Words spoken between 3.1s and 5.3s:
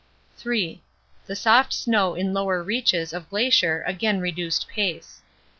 of glacier again reduced pace.